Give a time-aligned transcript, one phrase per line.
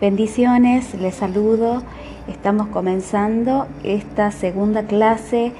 [0.00, 1.82] Bendiciones, les saludo.
[2.28, 5.50] Estamos comenzando esta segunda clase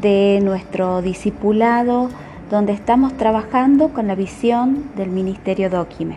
[0.00, 2.08] de nuestro discipulado
[2.48, 6.14] donde estamos trabajando con la visión del Ministerio Dóquime.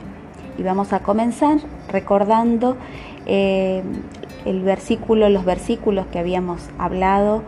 [0.59, 1.57] Y vamos a comenzar
[1.89, 2.77] recordando
[3.25, 3.81] eh,
[4.45, 7.41] el versículo, los versículos que habíamos hablado,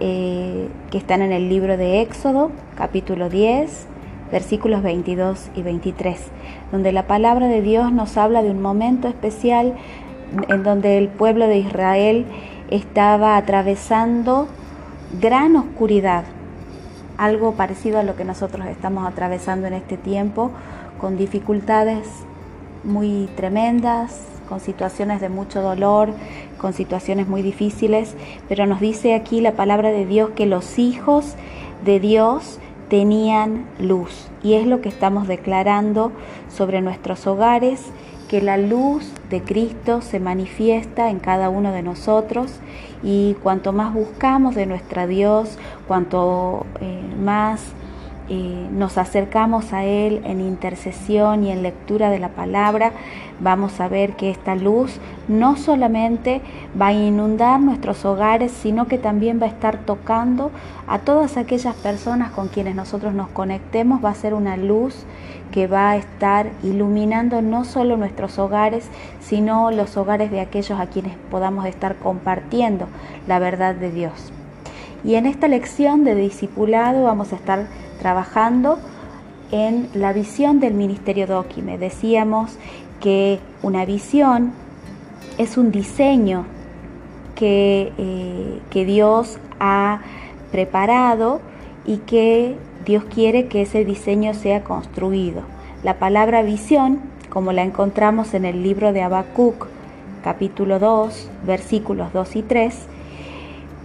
[0.00, 3.86] eh, que están en el libro de Éxodo, capítulo 10,
[4.32, 6.18] versículos 22 y 23,
[6.74, 9.74] donde la palabra de Dios nos habla de un momento especial
[10.48, 12.26] en donde el pueblo de Israel
[12.68, 14.48] estaba atravesando
[15.20, 16.24] gran oscuridad,
[17.16, 20.50] algo parecido a lo que nosotros estamos atravesando en este tiempo,
[21.00, 22.08] con dificultades
[22.82, 26.08] muy tremendas, con situaciones de mucho dolor,
[26.58, 28.16] con situaciones muy difíciles,
[28.48, 31.36] pero nos dice aquí la palabra de Dios que los hijos
[31.84, 34.28] de Dios tenían luz.
[34.42, 36.12] Y es lo que estamos declarando
[36.54, 37.82] sobre nuestros hogares,
[38.28, 42.52] que la luz de Cristo se manifiesta en cada uno de nosotros
[43.02, 47.60] y cuanto más buscamos de nuestra Dios, cuanto eh, más
[48.28, 52.92] nos acercamos a Él en intercesión y en lectura de la palabra,
[53.40, 56.40] vamos a ver que esta luz no solamente
[56.80, 60.50] va a inundar nuestros hogares, sino que también va a estar tocando
[60.86, 65.04] a todas aquellas personas con quienes nosotros nos conectemos, va a ser una luz
[65.54, 68.88] que va a estar iluminando no solo nuestros hogares,
[69.20, 72.88] sino los hogares de aquellos a quienes podamos estar compartiendo
[73.28, 74.32] la verdad de Dios.
[75.04, 77.68] Y en esta lección de discipulado vamos a estar
[78.00, 78.80] trabajando
[79.52, 81.78] en la visión del Ministerio Dóquime.
[81.78, 82.58] Decíamos
[83.00, 84.50] que una visión
[85.38, 86.46] es un diseño
[87.36, 90.00] que, eh, que Dios ha
[90.50, 91.40] preparado
[91.86, 95.42] y que Dios quiere que ese diseño sea construido.
[95.82, 99.66] La palabra visión, como la encontramos en el libro de Habacuc,
[100.22, 102.86] capítulo 2, versículos 2 y 3,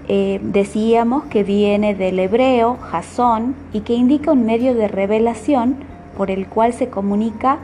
[0.10, 5.78] eh, decíamos que viene del hebreo jasón y que indica un medio de revelación
[6.18, 7.60] por el cual se comunica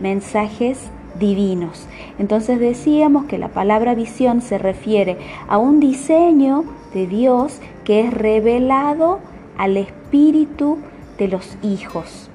[0.00, 0.78] mensajes
[1.18, 1.86] divinos.
[2.18, 8.14] Entonces decíamos que la palabra visión se refiere a un diseño de Dios que es
[8.14, 9.18] revelado
[9.58, 12.30] al espíritu de los hijos.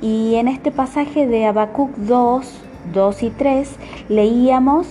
[0.00, 2.60] Y en este pasaje de Habacuc 2,
[2.92, 3.76] 2 y 3
[4.08, 4.86] leíamos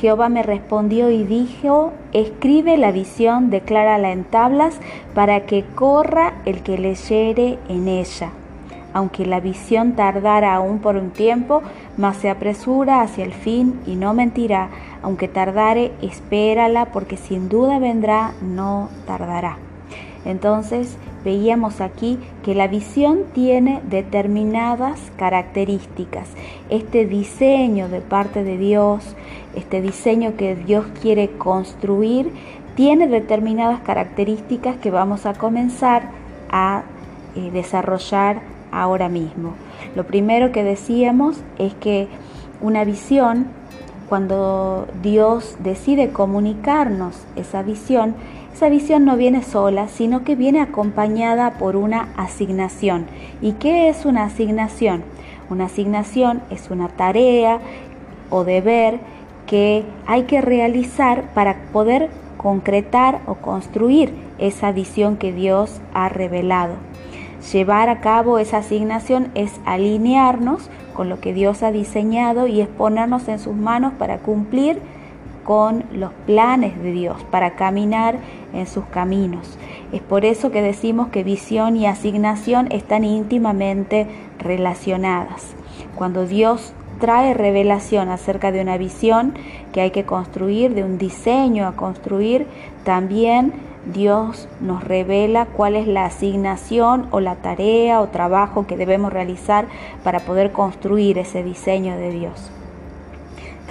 [0.00, 4.80] Jehová me respondió y dijo, escribe la visión, declárala en tablas,
[5.14, 8.30] para que corra el que leyere en ella.
[8.94, 11.62] Aunque la visión tardara aún por un tiempo,
[11.98, 14.70] mas se apresura hacia el fin y no mentirá.
[15.02, 19.58] Aunque tardare, espérala, porque sin duda vendrá, no tardará.
[20.24, 26.28] Entonces veíamos aquí que la visión tiene determinadas características.
[26.68, 29.16] Este diseño de parte de Dios,
[29.54, 32.32] este diseño que Dios quiere construir,
[32.74, 36.10] tiene determinadas características que vamos a comenzar
[36.50, 36.84] a
[37.36, 38.40] eh, desarrollar
[38.72, 39.54] ahora mismo.
[39.94, 42.08] Lo primero que decíamos es que
[42.60, 43.46] una visión,
[44.08, 48.14] cuando Dios decide comunicarnos esa visión,
[48.54, 53.06] esa visión no viene sola, sino que viene acompañada por una asignación.
[53.40, 55.02] ¿Y qué es una asignación?
[55.48, 57.60] Una asignación es una tarea
[58.28, 59.00] o deber
[59.46, 66.74] que hay que realizar para poder concretar o construir esa visión que Dios ha revelado.
[67.52, 72.68] Llevar a cabo esa asignación es alinearnos con lo que Dios ha diseñado y es
[72.68, 74.80] ponernos en sus manos para cumplir
[75.44, 78.18] con los planes de Dios, para caminar
[78.52, 79.58] en sus caminos.
[79.92, 84.06] Es por eso que decimos que visión y asignación están íntimamente
[84.38, 85.54] relacionadas.
[85.96, 89.34] Cuando Dios trae revelación acerca de una visión
[89.72, 92.46] que hay que construir, de un diseño a construir,
[92.84, 93.52] también
[93.86, 99.66] Dios nos revela cuál es la asignación o la tarea o trabajo que debemos realizar
[100.04, 102.52] para poder construir ese diseño de Dios.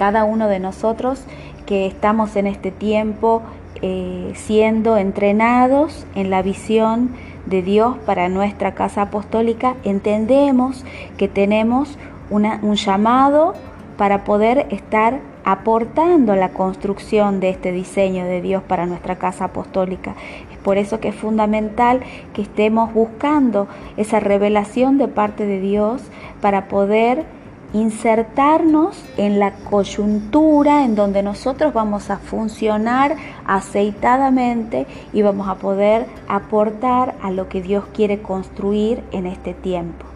[0.00, 1.20] Cada uno de nosotros
[1.66, 3.42] que estamos en este tiempo
[3.82, 7.10] eh, siendo entrenados en la visión
[7.44, 10.86] de Dios para nuestra casa apostólica, entendemos
[11.18, 11.98] que tenemos
[12.30, 13.52] un llamado
[13.98, 20.14] para poder estar aportando la construcción de este diseño de Dios para nuestra casa apostólica.
[20.50, 22.00] Es por eso que es fundamental
[22.32, 23.68] que estemos buscando
[23.98, 26.00] esa revelación de parte de Dios
[26.40, 27.26] para poder
[27.72, 36.06] insertarnos en la coyuntura en donde nosotros vamos a funcionar aceitadamente y vamos a poder
[36.28, 40.06] aportar a lo que Dios quiere construir en este tiempo.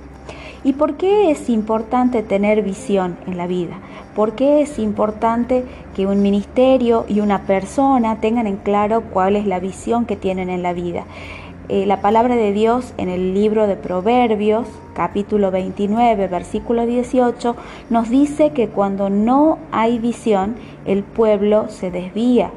[0.65, 3.77] ¿Y por qué es importante tener visión en la vida?
[4.17, 5.65] ¿Por qué es importante
[5.95, 10.49] que un ministerio y una persona tengan en claro cuál es la visión que tienen
[10.49, 11.05] en la vida?
[11.71, 17.57] Eh, la palabra de Dios en el libro de Proverbios, capítulo 29, versículo 18,
[17.89, 22.51] nos dice que cuando no hay visión, el pueblo se desvía,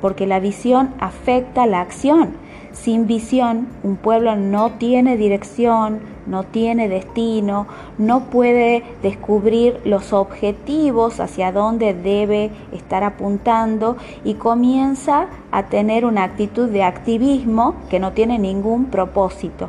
[0.00, 2.34] porque la visión afecta la acción.
[2.72, 7.66] Sin visión, un pueblo no tiene dirección, no tiene destino,
[7.98, 16.24] no puede descubrir los objetivos hacia dónde debe estar apuntando y comienza a tener una
[16.24, 19.68] actitud de activismo que no tiene ningún propósito.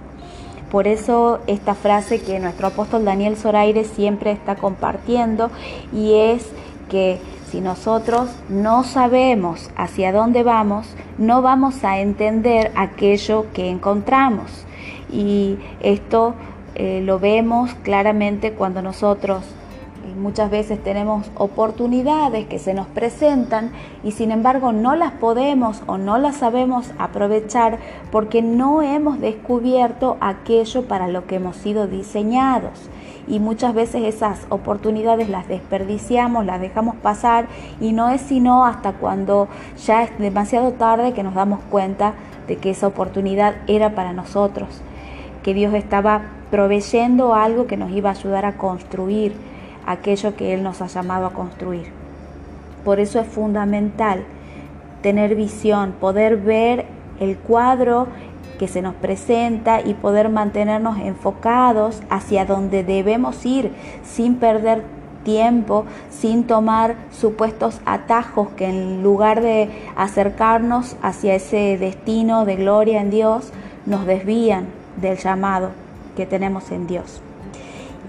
[0.71, 5.51] Por eso esta frase que nuestro apóstol Daniel Zoraire siempre está compartiendo
[5.93, 6.49] y es
[6.89, 7.19] que
[7.53, 10.87] si nosotros no sabemos hacia dónde vamos,
[11.19, 14.65] no vamos a entender aquello que encontramos.
[15.11, 16.33] Y esto
[16.73, 23.71] eh, lo vemos claramente cuando nosotros eh, muchas veces tenemos oportunidades que se nos presentan
[24.03, 27.77] y sin embargo no las podemos o no las sabemos aprovechar
[28.11, 32.89] porque no hemos descubierto aquello para lo que hemos sido diseñados
[33.27, 37.45] y muchas veces esas oportunidades las desperdiciamos, las dejamos pasar
[37.79, 39.47] y no es sino hasta cuando
[39.85, 42.13] ya es demasiado tarde que nos damos cuenta
[42.47, 44.69] de que esa oportunidad era para nosotros,
[45.43, 46.21] que Dios estaba
[46.51, 49.33] proveyendo algo que nos iba a ayudar a construir
[49.85, 51.87] aquello que Él nos ha llamado a construir.
[52.83, 54.23] Por eso es fundamental
[55.01, 56.85] tener visión, poder ver
[57.19, 58.07] el cuadro
[58.57, 63.71] que se nos presenta y poder mantenernos enfocados hacia donde debemos ir
[64.03, 64.83] sin perder
[65.23, 73.01] tiempo, sin tomar supuestos atajos que en lugar de acercarnos hacia ese destino de gloria
[73.01, 73.51] en Dios,
[73.85, 74.67] nos desvían
[74.97, 75.71] del llamado
[76.15, 77.21] que tenemos en Dios.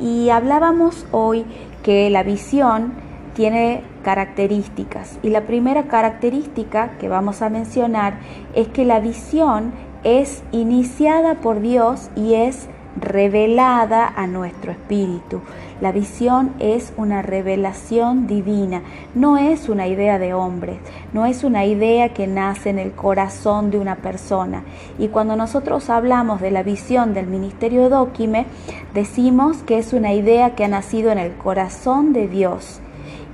[0.01, 1.45] Y hablábamos hoy
[1.83, 2.93] que la visión
[3.35, 8.19] tiene características y la primera característica que vamos a mencionar
[8.55, 9.73] es que la visión
[10.05, 15.41] es iniciada por Dios y es revelada a nuestro espíritu.
[15.81, 18.83] La visión es una revelación divina,
[19.15, 20.79] no es una idea de hombres,
[21.13, 24.63] no es una idea que nace en el corazón de una persona.
[24.99, 28.47] Y cuando nosotros hablamos de la visión del ministerio Dóquime,
[28.95, 32.81] decimos que es una idea que ha nacido en el corazón de Dios.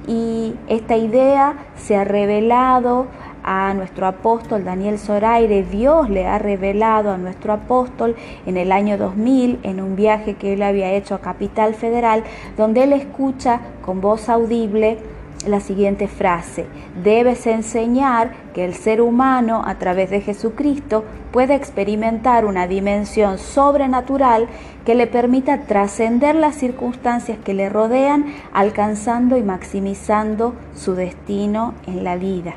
[0.06, 3.06] Y esta idea se ha revelado
[3.42, 8.16] a nuestro apóstol Daniel Zoraire, Dios le ha revelado a nuestro apóstol
[8.46, 12.24] en el año 2000 en un viaje que él había hecho a Capital Federal,
[12.56, 14.98] donde él escucha con voz audible
[15.46, 16.66] la siguiente frase,
[17.02, 24.48] debes enseñar que el ser humano a través de Jesucristo puede experimentar una dimensión sobrenatural
[24.84, 32.04] que le permita trascender las circunstancias que le rodean, alcanzando y maximizando su destino en
[32.04, 32.54] la vida.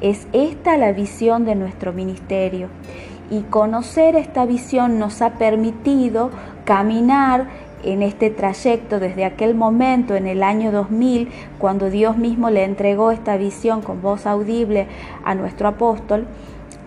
[0.00, 2.68] Es esta la visión de nuestro ministerio.
[3.30, 6.30] Y conocer esta visión nos ha permitido
[6.64, 7.48] caminar
[7.82, 13.10] en este trayecto desde aquel momento, en el año 2000, cuando Dios mismo le entregó
[13.10, 14.86] esta visión con voz audible
[15.24, 16.26] a nuestro apóstol,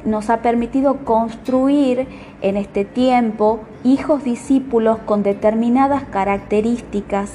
[0.06, 2.08] nos ha permitido construir
[2.42, 7.32] en este tiempo hijos discípulos con determinadas características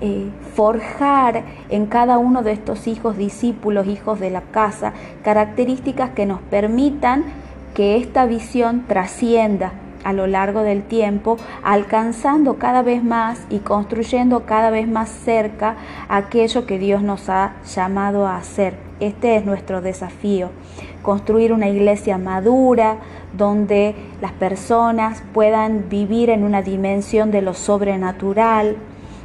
[0.00, 4.92] eh, forjar en cada uno de estos hijos discípulos, hijos de la casa,
[5.22, 7.24] características que nos permitan
[7.74, 9.72] que esta visión trascienda
[10.04, 15.76] a lo largo del tiempo, alcanzando cada vez más y construyendo cada vez más cerca
[16.08, 18.74] aquello que Dios nos ha llamado a hacer.
[19.00, 20.50] Este es nuestro desafío,
[21.02, 22.96] construir una iglesia madura
[23.36, 28.76] donde las personas puedan vivir en una dimensión de lo sobrenatural,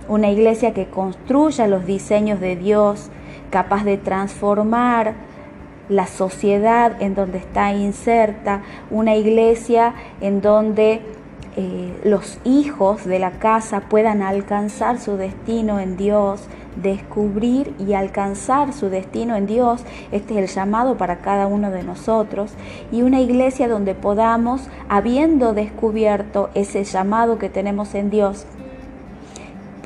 [0.07, 3.09] una iglesia que construya los diseños de Dios,
[3.49, 5.13] capaz de transformar
[5.89, 11.01] la sociedad en donde está inserta, una iglesia en donde
[11.57, 18.73] eh, los hijos de la casa puedan alcanzar su destino en Dios, descubrir y alcanzar
[18.73, 19.83] su destino en Dios.
[20.11, 22.51] Este es el llamado para cada uno de nosotros.
[22.91, 28.45] Y una iglesia donde podamos, habiendo descubierto ese llamado que tenemos en Dios,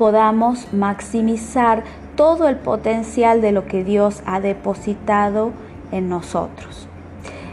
[0.00, 1.84] podamos maximizar
[2.16, 5.50] todo el potencial de lo que Dios ha depositado
[5.92, 6.88] en nosotros.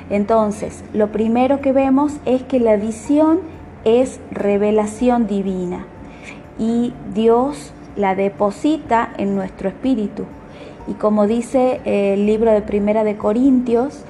[0.10, 3.42] Entonces, lo primero que vemos es que la visión
[3.84, 5.88] es revelación divina
[6.58, 10.24] y Dios la deposita en nuestro espíritu.
[10.88, 14.06] Y como dice el libro de Primera de Corintios,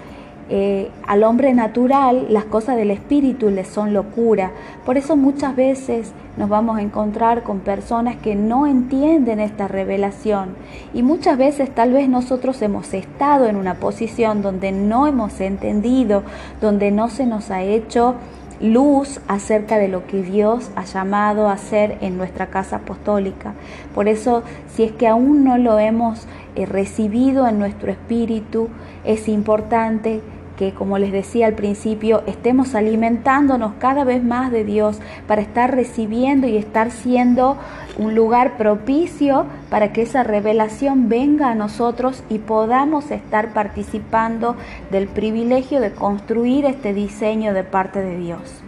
[0.49, 4.51] eh, al hombre natural las cosas del espíritu le son locura.
[4.85, 10.55] Por eso muchas veces nos vamos a encontrar con personas que no entienden esta revelación
[10.93, 16.23] y muchas veces tal vez nosotros hemos estado en una posición donde no hemos entendido,
[16.61, 18.15] donde no se nos ha hecho
[18.61, 23.53] luz acerca de lo que Dios ha llamado a hacer en nuestra casa apostólica.
[23.93, 26.25] Por eso, si es que aún no lo hemos
[26.55, 28.69] eh, recibido en nuestro espíritu,
[29.03, 30.21] es importante
[30.57, 35.73] que, como les decía al principio, estemos alimentándonos cada vez más de Dios para estar
[35.73, 37.57] recibiendo y estar siendo
[37.97, 44.55] un lugar propicio para que esa revelación venga a nosotros y podamos estar participando
[44.91, 48.66] del privilegio de construir este diseño de parte de Dios.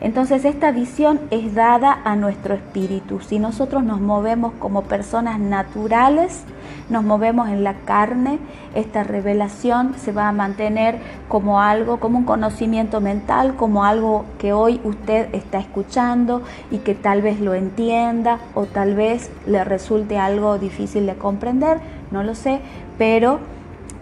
[0.00, 3.20] Entonces esta visión es dada a nuestro espíritu.
[3.20, 6.44] Si nosotros nos movemos como personas naturales,
[6.90, 8.38] nos movemos en la carne,
[8.74, 10.98] esta revelación se va a mantener
[11.28, 16.94] como algo, como un conocimiento mental, como algo que hoy usted está escuchando y que
[16.94, 21.78] tal vez lo entienda o tal vez le resulte algo difícil de comprender,
[22.10, 22.60] no lo sé,
[22.98, 23.38] pero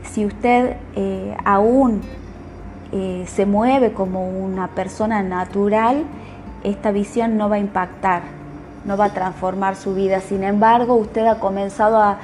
[0.03, 2.01] si usted eh, aún
[2.93, 6.05] eh, se mueve como una persona natural,
[6.63, 8.23] esta visión no va a impactar,
[8.85, 10.21] no va a transformar su vida.
[10.21, 12.19] Sin embargo, usted ha comenzado a,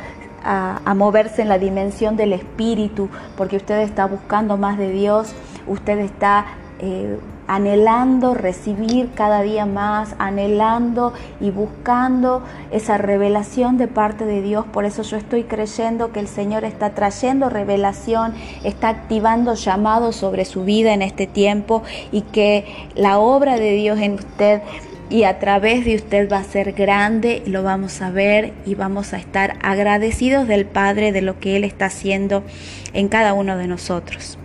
[0.94, 5.34] moverse en la dimensión del espíritu, porque usted está buscando más de Dios,
[5.66, 6.46] usted está
[6.78, 14.66] eh, anhelando recibir cada día más, anhelando y buscando esa revelación de parte de Dios.
[14.66, 20.44] Por eso yo estoy creyendo que el Señor está trayendo revelación, está activando llamados sobre
[20.44, 24.62] su vida en este tiempo y que la obra de Dios en usted
[25.10, 29.14] y a través de usted va a ser grande, lo vamos a ver y vamos
[29.14, 32.44] a estar agradecidos del Padre de lo que Él está haciendo
[32.92, 34.38] en cada uno de nosotros.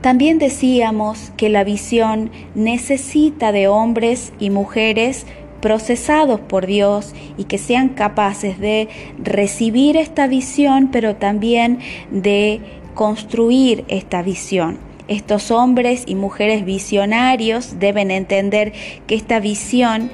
[0.00, 5.26] También decíamos que la visión necesita de hombres y mujeres
[5.60, 8.88] procesados por Dios y que sean capaces de
[9.22, 11.80] recibir esta visión, pero también
[12.10, 12.60] de
[12.94, 14.78] construir esta visión.
[15.06, 18.72] Estos hombres y mujeres visionarios deben entender
[19.06, 20.10] que esta visión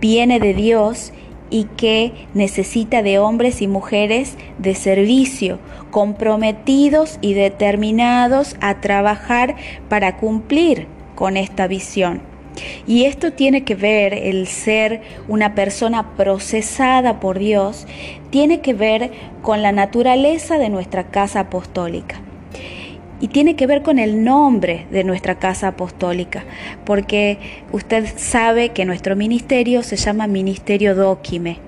[0.00, 1.12] viene de Dios
[1.50, 5.58] y que necesita de hombres y mujeres de servicio,
[5.90, 9.56] comprometidos y determinados a trabajar
[9.88, 12.20] para cumplir con esta visión.
[12.86, 17.86] Y esto tiene que ver, el ser una persona procesada por Dios,
[18.30, 19.12] tiene que ver
[19.42, 22.20] con la naturaleza de nuestra casa apostólica
[23.20, 26.44] y tiene que ver con el nombre de nuestra casa apostólica,
[26.84, 27.38] porque
[27.72, 31.58] usted sabe que nuestro ministerio se llama Ministerio Dóquime.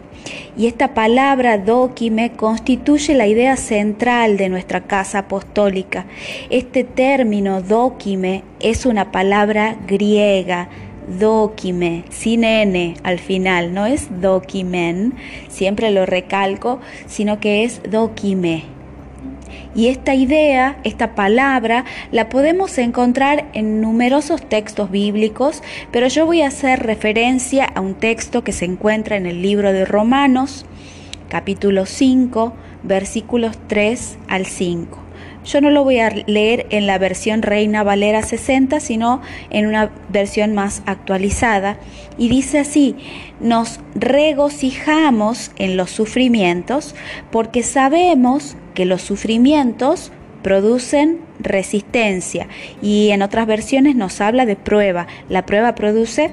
[0.56, 6.04] Y esta palabra dóquime constituye la idea central de nuestra casa apostólica.
[6.50, 10.68] Este término dóquime es una palabra griega,
[11.18, 15.14] dóquime, sin n al final, no es doquimen,
[15.48, 18.79] siempre lo recalco, sino que es dóquime
[19.74, 26.42] y esta idea, esta palabra, la podemos encontrar en numerosos textos bíblicos, pero yo voy
[26.42, 30.66] a hacer referencia a un texto que se encuentra en el libro de Romanos,
[31.28, 32.52] capítulo 5,
[32.82, 35.09] versículos 3 al 5.
[35.50, 39.90] Yo no lo voy a leer en la versión Reina Valera 60, sino en una
[40.08, 41.76] versión más actualizada.
[42.16, 42.94] Y dice así,
[43.40, 46.94] nos regocijamos en los sufrimientos
[47.32, 52.46] porque sabemos que los sufrimientos producen resistencia
[52.80, 55.08] y en otras versiones nos habla de prueba.
[55.28, 56.30] La prueba produce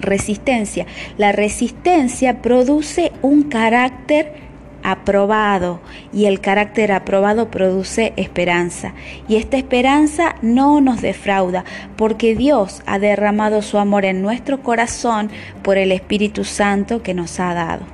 [0.00, 0.86] resistencia.
[1.18, 4.43] La resistencia produce un carácter
[4.84, 5.80] aprobado
[6.12, 8.94] y el carácter aprobado produce esperanza.
[9.26, 11.64] Y esta esperanza no nos defrauda
[11.96, 15.30] porque Dios ha derramado su amor en nuestro corazón
[15.62, 17.86] por el Espíritu Santo que nos ha dado.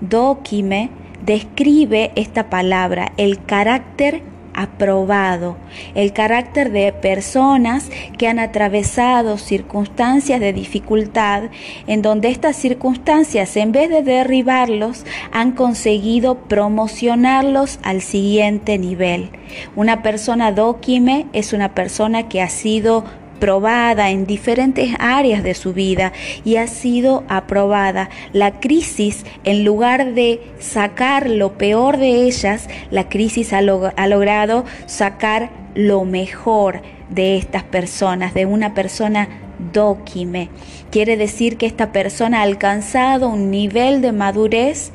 [0.00, 0.90] Doquime
[1.24, 4.22] describe esta palabra, el carácter
[4.54, 5.56] aprobado,
[5.94, 11.44] el carácter de personas que han atravesado circunstancias de dificultad,
[11.86, 19.30] en donde estas circunstancias, en vez de derribarlos, han conseguido promocionarlos al siguiente nivel.
[19.76, 23.04] Una persona dóquime es una persona que ha sido
[23.44, 26.12] en diferentes áreas de su vida
[26.44, 28.08] y ha sido aprobada.
[28.32, 35.50] La crisis, en lugar de sacar lo peor de ellas, la crisis ha, logrado sacar
[35.74, 39.28] lo mejor de estas personas, de una persona
[39.72, 40.48] dóquime.
[40.90, 44.90] Quiere decir que esta persona ha alcanzado un nivel de madurez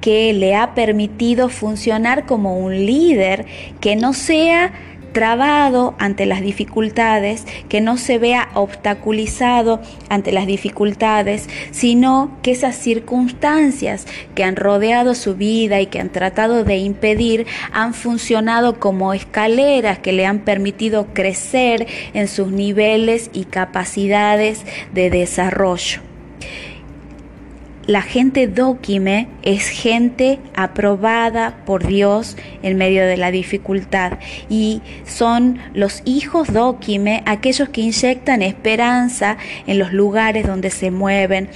[0.00, 3.44] que le ha permitido funcionar como un líder
[3.80, 4.72] que no sea
[5.12, 12.76] trabado ante las dificultades, que no se vea obstaculizado ante las dificultades, sino que esas
[12.76, 19.14] circunstancias que han rodeado su vida y que han tratado de impedir han funcionado como
[19.14, 26.00] escaleras que le han permitido crecer en sus niveles y capacidades de desarrollo.
[27.90, 35.58] La gente dóquime es gente aprobada por Dios en medio de la dificultad y son
[35.74, 41.48] los hijos dóquime aquellos que inyectan esperanza en los lugares donde se mueven.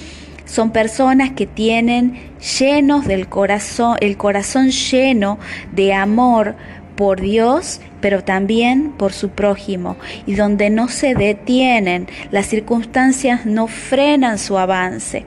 [0.44, 2.18] Son personas que tienen
[2.58, 5.38] llenos del corazón, el corazón lleno
[5.70, 6.56] de amor
[6.96, 13.68] por Dios, pero también por su prójimo, y donde no se detienen, las circunstancias no
[13.68, 15.26] frenan su avance.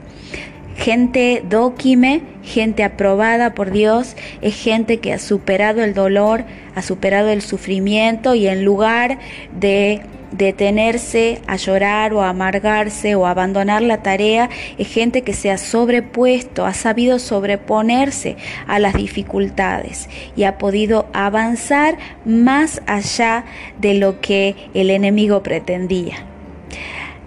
[0.78, 6.44] Gente dóquime, gente aprobada por Dios, es gente que ha superado el dolor,
[6.76, 9.18] ha superado el sufrimiento y en lugar
[9.58, 15.50] de detenerse a llorar o a amargarse o abandonar la tarea, es gente que se
[15.50, 18.36] ha sobrepuesto, ha sabido sobreponerse
[18.68, 23.44] a las dificultades y ha podido avanzar más allá
[23.80, 26.24] de lo que el enemigo pretendía.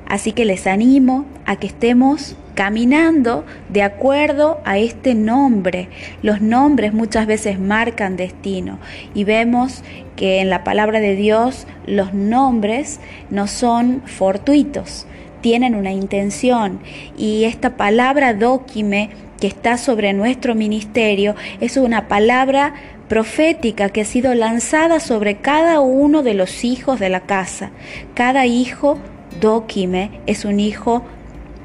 [0.07, 5.89] Así que les animo a que estemos caminando de acuerdo a este nombre.
[6.21, 8.79] Los nombres muchas veces marcan destino
[9.13, 9.83] y vemos
[10.15, 15.07] que en la palabra de Dios los nombres no son fortuitos,
[15.41, 16.79] tienen una intención
[17.17, 22.75] y esta palabra dóquime que está sobre nuestro ministerio es una palabra
[23.09, 27.71] profética que ha sido lanzada sobre cada uno de los hijos de la casa.
[28.13, 28.99] Cada hijo
[29.41, 31.03] dóquime es un hijo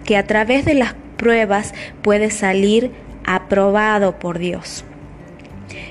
[0.06, 2.92] que a través de las pruebas puede salir
[3.24, 4.84] aprobado por Dios.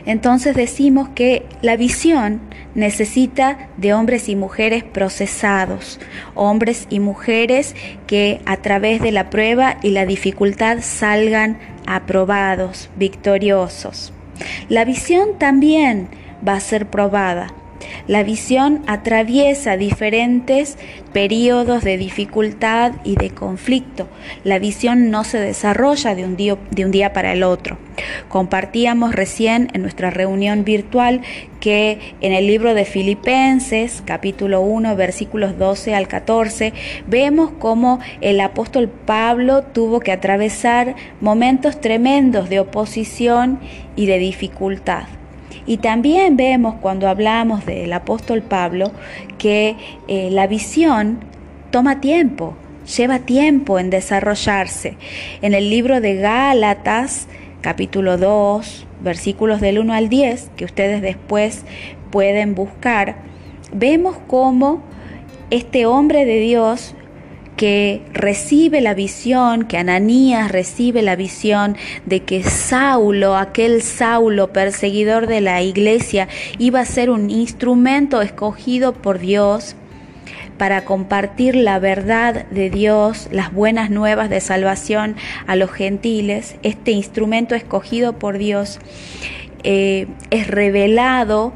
[0.05, 2.39] Entonces decimos que la visión
[2.75, 6.00] necesita de hombres y mujeres procesados,
[6.36, 7.75] hombres y mujeres
[8.07, 11.57] que a través de la prueba y la dificultad salgan
[11.88, 14.13] aprobados, victoriosos.
[14.70, 16.09] La visión también
[16.48, 17.53] va a ser probada.
[18.07, 20.77] La visión atraviesa diferentes
[21.11, 24.07] periodos de dificultad y de conflicto.
[24.44, 26.35] La visión no se desarrolla de un
[26.92, 27.77] día, para el otro.
[28.29, 31.22] Compartíamos recién en nuestra reunión virtual
[31.59, 36.74] que en el libro de Filipenses, capítulo 1, versículos 12 al 14,
[37.07, 43.59] vemos cómo el apóstol Pablo tuvo que atravesar momentos tremendos de oposición
[43.96, 45.05] y de dificultad.
[45.68, 48.92] Y también vemos cuando hablamos del apóstol Pablo
[49.38, 49.75] que
[50.08, 51.20] eh, la visión
[51.72, 52.56] toma tiempo,
[52.98, 54.98] lleva tiempo en desarrollarse.
[55.42, 57.28] En el libro de Gálatas,
[57.62, 61.64] capítulo 2, versículos del 1 al 10, que ustedes después
[62.12, 63.16] pueden buscar,
[63.74, 64.84] vemos cómo
[65.50, 66.96] este hombre de Dios
[67.55, 75.27] que recibe la visión, que Ananías recibe la visión de que Saulo, aquel Saulo perseguidor
[75.27, 79.75] de la iglesia, iba a ser un instrumento escogido por Dios
[80.57, 85.15] para compartir la verdad de Dios, las buenas nuevas de salvación
[85.48, 86.55] a los gentiles.
[86.63, 88.79] Este instrumento escogido por Dios
[89.63, 91.53] eh, es revelado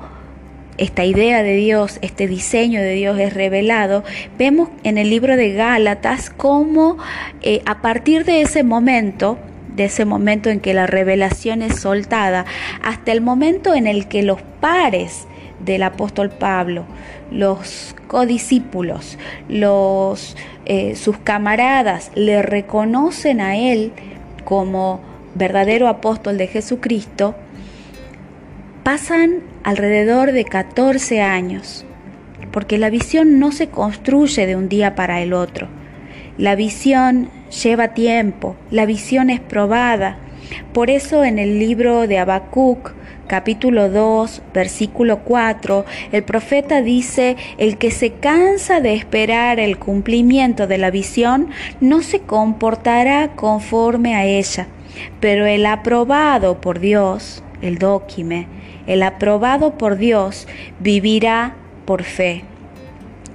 [0.79, 4.03] esta idea de Dios, este diseño de Dios es revelado,
[4.37, 6.97] vemos en el libro de Gálatas cómo
[7.41, 9.37] eh, a partir de ese momento,
[9.75, 12.45] de ese momento en que la revelación es soltada,
[12.81, 15.27] hasta el momento en el que los pares
[15.59, 16.85] del apóstol Pablo,
[17.29, 19.17] los codiscípulos,
[19.49, 23.91] los, eh, sus camaradas le reconocen a él
[24.45, 25.01] como
[25.35, 27.35] verdadero apóstol de Jesucristo,
[28.89, 31.85] pasan alrededor de 14 años,
[32.51, 35.67] porque la visión no se construye de un día para el otro.
[36.39, 37.29] La visión
[37.63, 40.17] lleva tiempo, la visión es probada.
[40.73, 42.93] Por eso en el libro de Habacuc,
[43.27, 50.65] capítulo 2, versículo 4, el profeta dice, el que se cansa de esperar el cumplimiento
[50.65, 51.49] de la visión
[51.79, 54.65] no se comportará conforme a ella,
[55.19, 58.47] pero el aprobado por Dios, el dóquime,
[58.89, 60.47] el aprobado por Dios
[60.79, 62.43] vivirá por fe.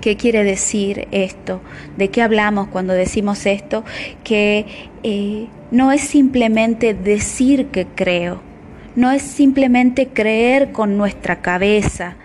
[0.01, 1.63] ¿Qué quiere decir esto?
[1.97, 3.85] ¿De qué hablamos cuando decimos esto?
[4.25, 4.67] Que
[5.05, 8.43] eh, no es simplemente decir que creo,
[8.97, 12.17] no es simplemente creer con nuestra cabeza,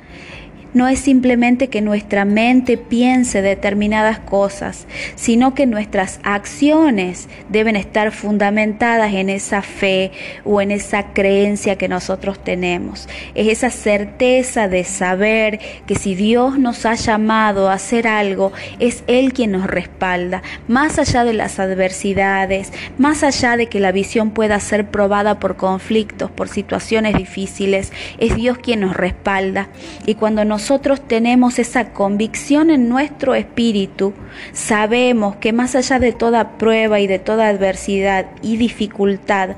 [0.73, 8.11] no es simplemente que nuestra mente piense determinadas cosas, sino que nuestras acciones deben estar
[8.11, 10.11] fundamentadas en esa fe
[10.45, 13.07] o en esa creencia que nosotros tenemos.
[13.35, 19.03] Es esa certeza de saber que si Dios nos ha llamado a hacer algo, es
[19.07, 24.31] Él quien nos respalda, más allá de las adversidades, más allá de que la visión
[24.31, 29.69] pueda ser probada por conflictos, por situaciones difíciles, es Dios quien nos respalda.
[30.05, 34.13] Y cuando nosotros tenemos esa convicción en nuestro espíritu,
[34.51, 39.51] sabemos que más allá de toda prueba y de toda adversidad y dificultad,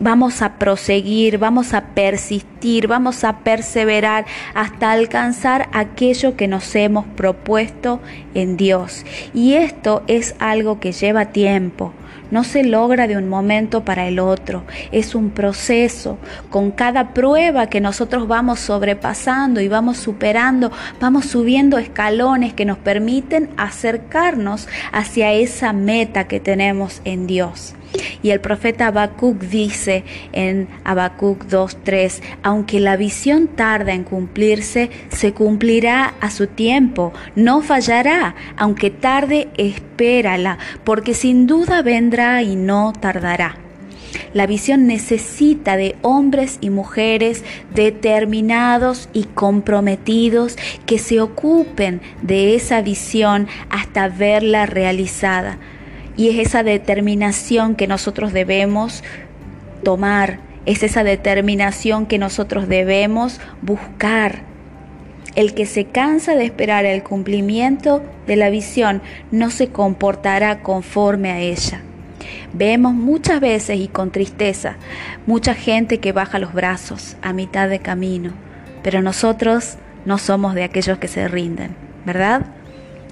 [0.00, 7.04] vamos a proseguir, vamos a persistir, vamos a perseverar hasta alcanzar aquello que nos hemos
[7.04, 8.00] propuesto
[8.32, 9.04] en Dios.
[9.34, 11.92] Y esto es algo que lleva tiempo
[12.30, 16.18] no se logra de un momento para el otro, es un proceso.
[16.50, 22.78] Con cada prueba que nosotros vamos sobrepasando y vamos superando, vamos subiendo escalones que nos
[22.78, 27.74] permiten acercarnos hacia esa meta que tenemos en Dios.
[28.22, 35.32] Y el profeta Habacuc dice en Habacuc 2.3, aunque la visión tarda en cumplirse, se
[35.32, 42.92] cumplirá a su tiempo, no fallará, aunque tarde, espérala, porque sin duda vendrá y no
[42.92, 43.56] tardará.
[44.32, 52.82] La visión necesita de hombres y mujeres determinados y comprometidos que se ocupen de esa
[52.82, 55.58] visión hasta verla realizada
[56.18, 59.04] y es esa determinación que nosotros debemos
[59.84, 64.40] tomar, es esa determinación que nosotros debemos buscar.
[65.36, 69.00] El que se cansa de esperar el cumplimiento de la visión
[69.30, 71.82] no se comportará conforme a ella.
[72.52, 74.76] Vemos muchas veces y con tristeza
[75.24, 78.32] mucha gente que baja los brazos a mitad de camino,
[78.82, 82.57] pero nosotros no somos de aquellos que se rinden, ¿verdad?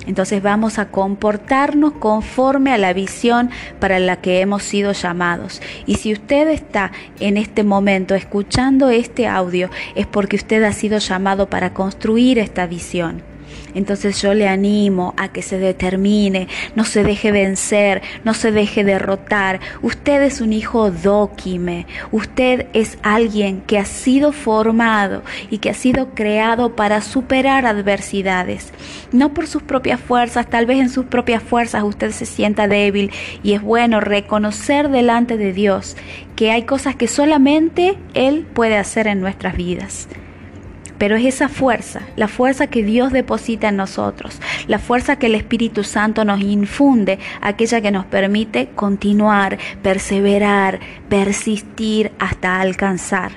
[0.07, 5.61] Entonces vamos a comportarnos conforme a la visión para la que hemos sido llamados.
[5.87, 10.99] Y si usted está en este momento escuchando este audio, es porque usted ha sido
[10.99, 13.36] llamado para construir esta visión.
[13.75, 18.85] Entonces yo le animo a que se determine, no se deje vencer, no se deje
[18.85, 19.61] derrotar.
[19.83, 25.75] Usted es un hijo dóquime, usted es alguien que ha sido formado y que ha
[25.75, 28.73] sido creado para superar adversidades.
[29.13, 33.11] No por sus propias fuerzas, tal vez en sus propias fuerzas usted se sienta débil
[33.43, 35.97] y es bueno reconocer delante de Dios
[36.35, 40.09] que hay cosas que solamente Él puede hacer en nuestras vidas.
[40.99, 45.35] Pero es esa fuerza, la fuerza que Dios deposita en nosotros, la fuerza que el
[45.35, 53.33] Espíritu Santo nos infunde, aquella que nos permite continuar, perseverar, persistir hasta alcanzar.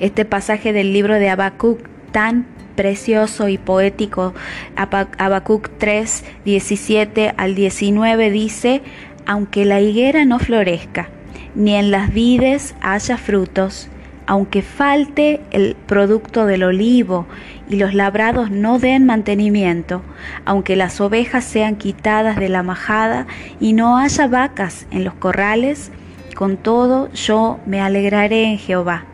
[0.00, 4.34] Este pasaje del libro de Habacuc tan precioso y poético,
[4.76, 8.82] Habacuc 3, 17 al 19 dice,
[9.26, 11.08] aunque la higuera no florezca,
[11.54, 13.88] ni en las vides haya frutos,
[14.26, 17.26] aunque falte el producto del olivo
[17.68, 20.02] y los labrados no den mantenimiento,
[20.44, 23.26] aunque las ovejas sean quitadas de la majada
[23.60, 25.90] y no haya vacas en los corrales,
[26.36, 29.04] con todo yo me alegraré en Jehová,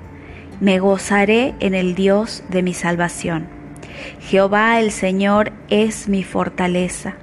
[0.60, 3.46] me gozaré en el Dios de mi salvación.
[4.20, 7.14] Jehová el Señor es mi fortaleza,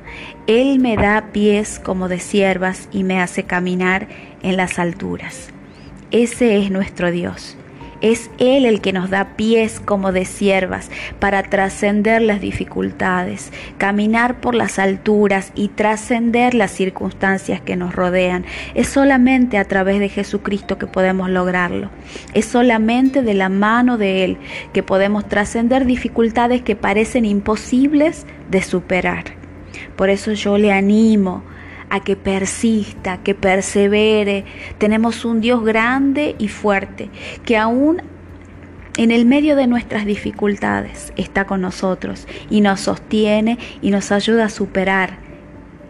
[0.48, 4.08] Él me da pies como de siervas y me hace caminar
[4.42, 5.50] en las alturas.
[6.12, 7.58] Ese es nuestro Dios
[8.12, 14.42] es Él el que nos da pies como de siervas para trascender las dificultades, caminar
[14.42, 18.46] por las alturas y trascender las circunstancias que nos rodean.
[18.76, 21.90] Es solamente a través de Jesucristo que podemos lograrlo.
[22.36, 24.38] Es solamente de la mano de Él
[24.72, 29.24] que podemos trascender dificultades que parecen imposibles de superar.
[29.96, 31.44] Por eso yo le animo
[31.96, 34.44] a que persista, que persevere.
[34.78, 37.10] Tenemos un Dios grande y fuerte,
[37.46, 38.02] que aún
[38.98, 44.46] en el medio de nuestras dificultades está con nosotros y nos sostiene y nos ayuda
[44.46, 45.25] a superar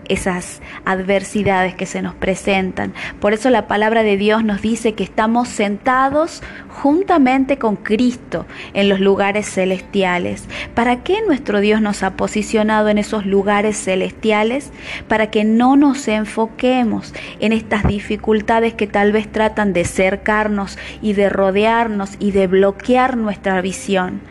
[0.09, 2.93] esas adversidades que se nos presentan.
[3.19, 8.89] Por eso la palabra de Dios nos dice que estamos sentados juntamente con Cristo en
[8.89, 10.45] los lugares celestiales.
[10.73, 14.71] ¿Para qué nuestro Dios nos ha posicionado en esos lugares celestiales?
[15.07, 21.13] Para que no nos enfoquemos en estas dificultades que tal vez tratan de cercarnos y
[21.13, 24.21] de rodearnos y de bloquear nuestra visión.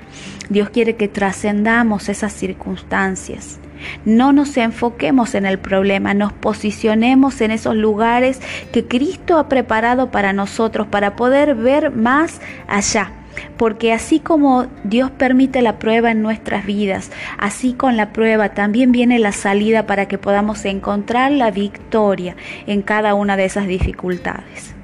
[0.49, 3.59] Dios quiere que trascendamos esas circunstancias.
[4.05, 8.41] No nos enfoquemos en el problema, nos posicionemos en esos lugares
[8.73, 13.13] que Cristo ha preparado para nosotros para poder ver más allá
[13.57, 18.93] porque así como Dios permite la prueba en nuestras vidas, así con la prueba también
[18.93, 24.75] viene la salida para que podamos encontrar la victoria en cada una de esas dificultades.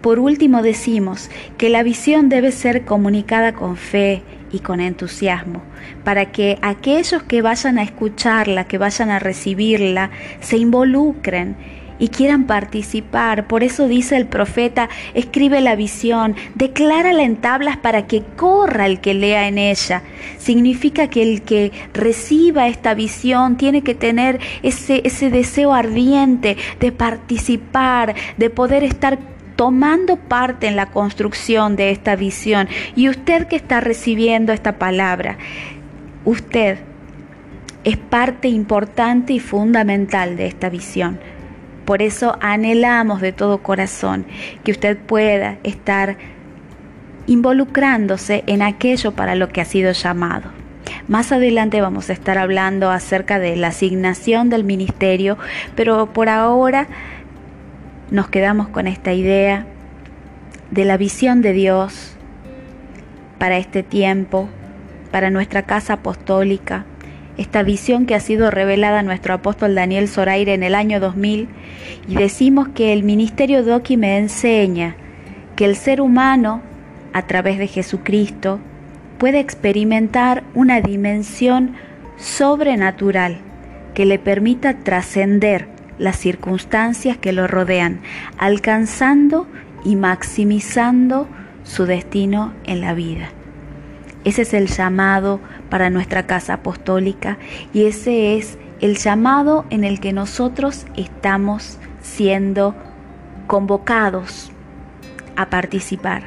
[0.00, 4.22] Por último decimos que la visión debe ser comunicada con fe
[4.56, 5.62] y con entusiasmo,
[6.02, 11.56] para que aquellos que vayan a escucharla, que vayan a recibirla, se involucren
[11.98, 13.48] y quieran participar.
[13.48, 19.00] Por eso dice el profeta, escribe la visión, declárala en tablas para que corra el
[19.00, 20.02] que lea en ella.
[20.38, 26.92] Significa que el que reciba esta visión tiene que tener ese, ese deseo ardiente de
[26.92, 32.68] participar, de poder estar tomando parte en la construcción de esta visión.
[32.94, 35.38] Y usted que está recibiendo esta palabra,
[36.24, 36.78] usted
[37.84, 41.18] es parte importante y fundamental de esta visión.
[41.84, 44.26] Por eso anhelamos de todo corazón
[44.64, 46.16] que usted pueda estar
[47.28, 50.50] involucrándose en aquello para lo que ha sido llamado.
[51.08, 55.38] Más adelante vamos a estar hablando acerca de la asignación del ministerio,
[55.76, 56.88] pero por ahora
[58.10, 59.66] nos quedamos con esta idea
[60.70, 62.16] de la visión de Dios
[63.38, 64.48] para este tiempo,
[65.10, 66.84] para nuestra casa apostólica,
[67.36, 71.48] esta visión que ha sido revelada a nuestro apóstol Daniel Zoraire en el año 2000
[72.08, 74.96] y decimos que el ministerio Doki me enseña
[75.54, 76.62] que el ser humano,
[77.12, 78.60] a través de Jesucristo,
[79.18, 81.74] puede experimentar una dimensión
[82.16, 83.38] sobrenatural
[83.94, 88.00] que le permita trascender las circunstancias que lo rodean,
[88.38, 89.46] alcanzando
[89.84, 91.28] y maximizando
[91.62, 93.28] su destino en la vida.
[94.24, 97.38] Ese es el llamado para nuestra casa apostólica
[97.72, 102.74] y ese es el llamado en el que nosotros estamos siendo
[103.46, 104.50] convocados
[105.36, 106.24] a participar.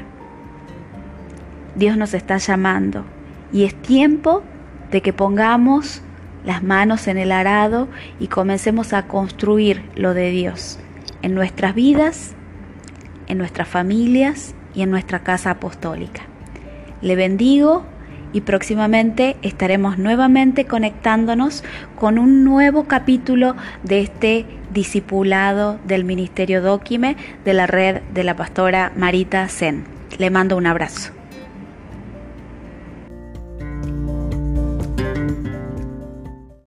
[1.76, 3.04] Dios nos está llamando
[3.52, 4.44] y es tiempo
[4.92, 6.02] de que pongamos
[6.50, 7.88] las manos en el arado
[8.20, 10.80] y comencemos a construir lo de Dios
[11.22, 12.34] en nuestras vidas,
[13.28, 16.24] en nuestras familias y en nuestra casa apostólica.
[17.04, 17.86] Le bendigo
[18.34, 21.64] y próximamente estaremos nuevamente conectándonos
[21.96, 28.36] con un nuevo capítulo de este discipulado del Ministerio Dóquime de la red de la
[28.36, 29.84] pastora Marita Zen.
[30.18, 31.19] Le mando un abrazo.